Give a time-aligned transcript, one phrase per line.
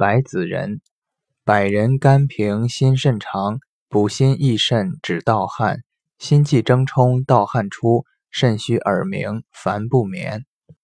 [0.00, 0.80] 白子仁，
[1.44, 3.58] 百人甘平心肾长，
[3.90, 5.82] 补心益肾止盗汗，
[6.16, 10.46] 心悸争冲盗汗出，肾虚耳鸣烦不眠。